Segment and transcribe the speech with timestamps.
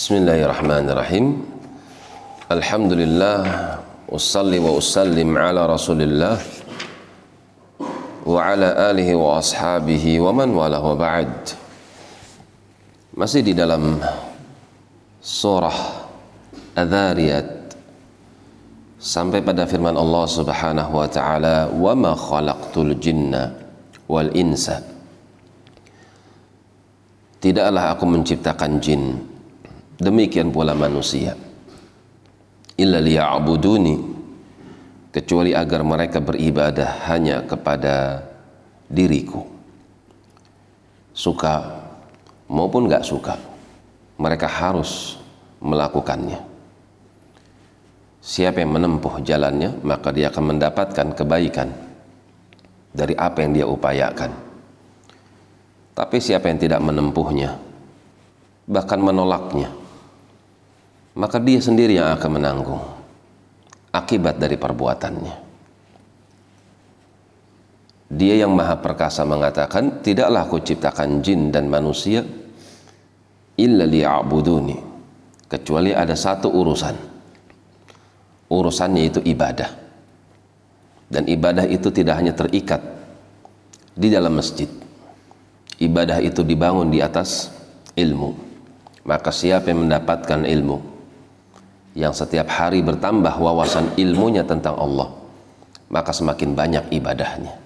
[0.00, 1.44] Bismillahirrahmanirrahim.
[2.48, 3.44] Alhamdulillah
[4.08, 6.40] Ussalli wa usallim ala rasulillah
[8.24, 11.52] Wa ala alihi wa ashabihi wa man wala wa ba'd.
[13.12, 14.00] Masih di dalam
[15.20, 16.08] surah
[16.80, 17.76] Adhariyat
[18.96, 23.52] Sampai pada firman Allah subhanahu wa ta'ala Wa ma khalaqtul jinna
[24.08, 24.80] wal insa.
[27.44, 29.28] Tidaklah aku menciptakan jin
[30.00, 31.36] Demikian pula manusia.
[32.80, 33.96] Illa liya'buduni
[35.12, 38.24] kecuali agar mereka beribadah hanya kepada
[38.88, 39.44] diriku.
[41.12, 41.84] Suka
[42.48, 43.36] maupun gak suka
[44.16, 45.20] mereka harus
[45.60, 46.48] melakukannya.
[48.24, 51.68] Siapa yang menempuh jalannya maka dia akan mendapatkan kebaikan
[52.88, 54.32] dari apa yang dia upayakan.
[55.92, 57.60] Tapi siapa yang tidak menempuhnya
[58.64, 59.79] bahkan menolaknya
[61.20, 62.80] maka dia sendiri yang akan menanggung
[63.92, 65.52] akibat dari perbuatannya.
[68.10, 72.24] Dia yang maha perkasa mengatakan, tidaklah aku ciptakan jin dan manusia
[73.54, 74.74] illa liya'buduni
[75.46, 76.96] kecuali ada satu urusan.
[78.50, 79.70] Urusannya itu ibadah.
[81.06, 82.82] Dan ibadah itu tidak hanya terikat
[83.94, 84.66] di dalam masjid.
[85.78, 87.50] Ibadah itu dibangun di atas
[87.94, 88.34] ilmu.
[89.06, 90.89] Maka siapa yang mendapatkan ilmu,
[91.98, 95.20] yang setiap hari bertambah wawasan ilmunya tentang Allah
[95.90, 97.58] maka semakin banyak ibadahnya.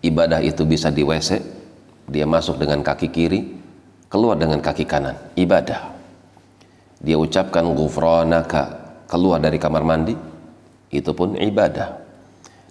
[0.00, 1.36] Ibadah itu bisa di WC
[2.08, 3.40] dia masuk dengan kaki kiri
[4.08, 5.14] keluar dengan kaki kanan.
[5.36, 5.92] Ibadah.
[7.00, 10.16] Dia ucapkan ghufranaka keluar dari kamar mandi
[10.88, 12.00] itu pun ibadah.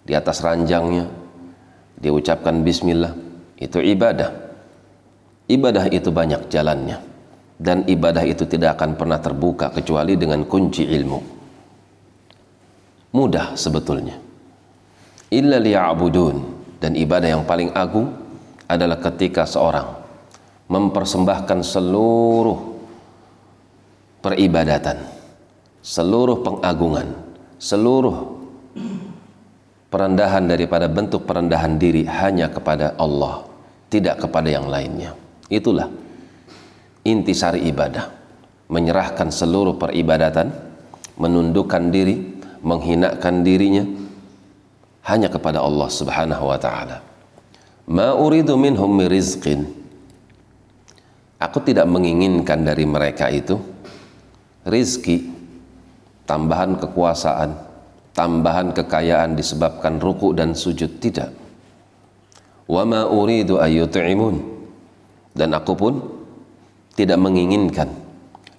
[0.01, 1.05] Di atas ranjangnya
[2.01, 3.13] dia ucapkan bismillah
[3.61, 4.33] itu ibadah.
[5.45, 7.08] Ibadah itu banyak jalannya
[7.59, 11.19] dan ibadah itu tidak akan pernah terbuka kecuali dengan kunci ilmu.
[13.11, 14.15] Mudah sebetulnya.
[15.29, 16.57] Illa liya'budun.
[16.79, 18.07] Dan ibadah yang paling agung
[18.63, 19.99] adalah ketika seorang
[20.71, 22.79] mempersembahkan seluruh
[24.23, 24.95] peribadatan
[25.83, 27.07] seluruh pengagungan
[27.57, 28.39] seluruh
[29.89, 33.43] perendahan daripada bentuk perendahan diri hanya kepada Allah
[33.89, 35.17] tidak kepada yang lainnya.
[35.49, 35.89] Itulah
[37.09, 38.09] intisari ibadah
[38.69, 40.53] menyerahkan seluruh peribadatan
[41.17, 42.15] menundukkan diri
[42.61, 43.83] menghinakan dirinya
[45.09, 47.01] hanya kepada Allah Subhanahu wa taala.
[47.89, 49.65] Ma uridu minhum rizqin.
[51.39, 53.57] Aku tidak menginginkan dari mereka itu
[54.67, 55.31] rizki
[56.27, 57.55] tambahan kekuasaan
[58.11, 60.99] tambahan kekayaan disebabkan ruku dan sujud.
[60.99, 61.31] Tidak.
[62.69, 64.35] Wa ma uridu ayyut'imun
[65.33, 66.18] dan aku pun
[66.99, 67.87] tidak menginginkan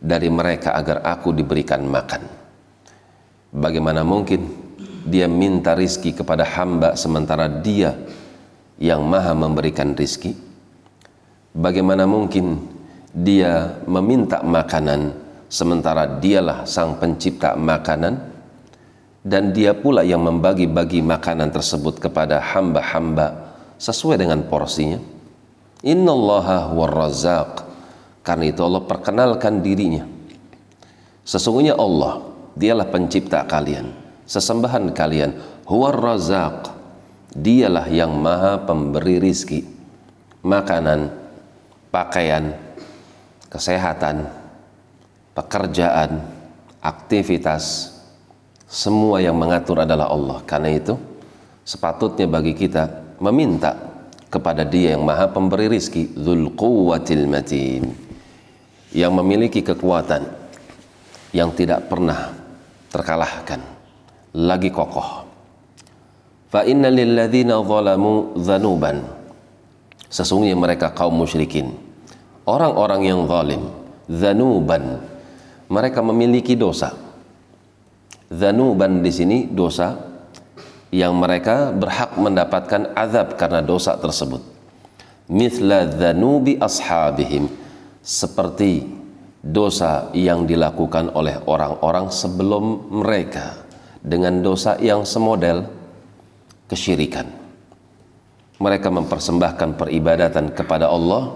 [0.01, 2.25] dari mereka agar aku diberikan makan.
[3.53, 4.49] Bagaimana mungkin
[5.05, 7.93] dia minta rizki kepada hamba sementara dia
[8.81, 10.33] yang maha memberikan rizki?
[11.53, 12.65] Bagaimana mungkin
[13.13, 15.13] dia meminta makanan
[15.53, 18.25] sementara dialah sang pencipta makanan
[19.21, 24.97] dan dia pula yang membagi-bagi makanan tersebut kepada hamba-hamba sesuai dengan porsinya?
[25.85, 27.60] Innallaha warrazaq
[28.31, 30.07] karena itu Allah perkenalkan dirinya.
[31.27, 32.23] Sesungguhnya Allah,
[32.55, 33.91] dialah pencipta kalian,
[34.23, 35.35] sesembahan kalian,
[35.67, 36.79] huwar razaq.
[37.35, 39.67] Dialah yang maha pemberi rizki,
[40.47, 41.11] makanan,
[41.91, 42.55] pakaian,
[43.51, 44.31] kesehatan,
[45.35, 46.23] pekerjaan,
[46.83, 47.95] aktivitas,
[48.71, 50.39] semua yang mengatur adalah Allah.
[50.47, 50.95] Karena itu,
[51.67, 53.75] sepatutnya bagi kita meminta
[54.31, 58.10] kepada dia yang maha pemberi rizki, Dhul Quwwatil Matin
[58.91, 60.27] yang memiliki kekuatan
[61.31, 62.35] yang tidak pernah
[62.91, 63.63] terkalahkan.
[64.31, 65.27] Lagi kokoh.
[66.51, 69.03] Fa inna zalamu dzanuban
[70.11, 71.71] sesungguhnya mereka kaum musyrikin.
[72.47, 73.63] Orang-orang yang zalim
[74.11, 74.99] dzanuban
[75.71, 76.95] mereka memiliki dosa.
[78.31, 79.95] Dzanuban di sini dosa
[80.91, 84.43] yang mereka berhak mendapatkan azab karena dosa tersebut.
[85.31, 87.60] Mithla dzanubi ashabihim
[88.01, 88.85] seperti
[89.41, 93.65] dosa yang dilakukan oleh orang-orang sebelum mereka
[94.01, 95.65] dengan dosa yang semodel
[96.69, 97.29] kesyirikan.
[98.61, 101.33] Mereka mempersembahkan peribadatan kepada Allah,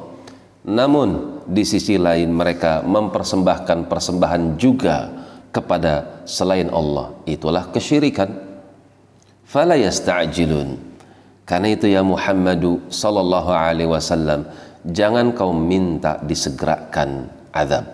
[0.69, 5.09] namun di sisi lain mereka mempersembahkan persembahan juga
[5.49, 7.17] kepada selain Allah.
[7.25, 8.29] Itulah kesyirikan.
[9.49, 10.93] Fala yasta'jilun.
[11.45, 14.49] Karena itu ya Muhammadu sallallahu alaihi wasallam
[14.85, 17.89] jangan kau minta disegerakan azab.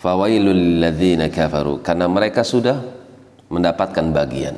[0.00, 1.84] Fawailul ladzina kafaru.
[1.84, 2.80] Karena mereka sudah
[3.52, 4.56] mendapatkan bagian.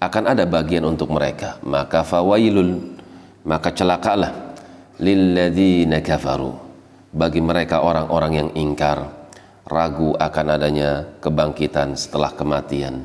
[0.00, 1.60] Akan ada bagian untuk mereka.
[1.62, 2.96] Maka fawailul
[3.44, 4.56] maka celakalah.
[5.02, 6.56] Lilladzina kafaru.
[7.12, 9.04] Bagi mereka orang-orang yang ingkar
[9.68, 13.04] ragu akan adanya kebangkitan setelah kematian.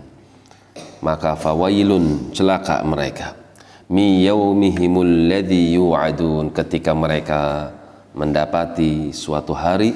[1.04, 3.47] Maka fawailun celaka mereka
[3.88, 7.72] mi yaumihimul ladzi yu'adun ketika mereka
[8.12, 9.96] mendapati suatu hari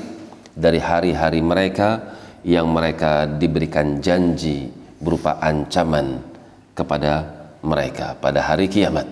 [0.55, 2.15] dari hari-hari mereka
[2.47, 4.71] yang mereka diberikan janji
[5.01, 6.23] berupa ancaman
[6.71, 7.27] kepada
[7.61, 9.05] mereka pada hari kiamat.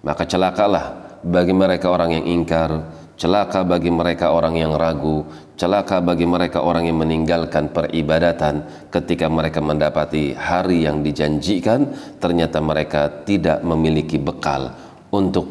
[0.00, 5.26] Maka celakalah bagi mereka orang yang ingkar, celaka bagi mereka orang yang ragu,
[5.58, 8.62] celaka bagi mereka orang yang meninggalkan peribadatan
[8.94, 11.90] ketika mereka mendapati hari yang dijanjikan
[12.22, 14.70] ternyata mereka tidak memiliki bekal
[15.10, 15.50] untuk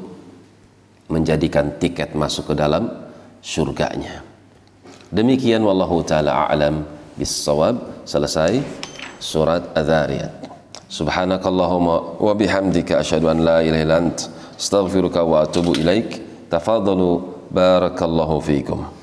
[1.11, 2.87] menjadikan tiket masuk ke dalam
[3.43, 4.23] surganya.
[5.11, 6.83] Demikian wallahu taala a'lam
[7.19, 8.63] bis-shawab selesai
[9.19, 10.47] surat Adz-Dzariyat.
[10.87, 14.17] Subhanakallahumma wa bihamdika asyhadu an la ilaha illa ant
[14.55, 16.23] astaghfiruka wa atubu ilaik.
[16.47, 18.96] Tafadhalu بارك الله فيكم.